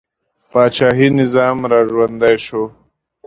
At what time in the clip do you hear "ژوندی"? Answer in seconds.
1.91-2.35